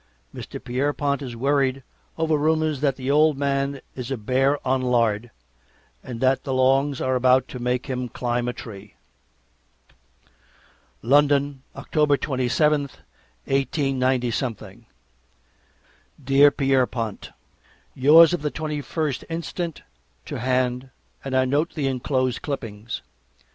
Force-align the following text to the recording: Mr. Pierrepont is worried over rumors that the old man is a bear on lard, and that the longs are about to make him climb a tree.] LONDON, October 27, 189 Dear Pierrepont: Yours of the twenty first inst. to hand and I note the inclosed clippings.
Mr. 0.33 0.59
Pierrepont 0.59 1.21
is 1.21 1.35
worried 1.35 1.83
over 2.17 2.35
rumors 2.35 2.81
that 2.81 2.95
the 2.95 3.11
old 3.11 3.37
man 3.37 3.81
is 3.95 4.09
a 4.09 4.17
bear 4.17 4.57
on 4.67 4.81
lard, 4.81 5.29
and 6.03 6.19
that 6.21 6.43
the 6.43 6.55
longs 6.55 6.99
are 6.99 7.13
about 7.15 7.47
to 7.49 7.59
make 7.59 7.85
him 7.85 8.09
climb 8.09 8.47
a 8.47 8.53
tree.] 8.53 8.95
LONDON, 11.03 11.61
October 11.75 12.17
27, 12.17 12.89
189 13.45 14.85
Dear 16.23 16.49
Pierrepont: 16.49 17.29
Yours 17.93 18.33
of 18.33 18.41
the 18.41 18.49
twenty 18.49 18.81
first 18.81 19.21
inst. 19.29 19.83
to 20.25 20.39
hand 20.39 20.89
and 21.23 21.37
I 21.37 21.45
note 21.45 21.75
the 21.75 21.85
inclosed 21.85 22.41
clippings. 22.41 23.03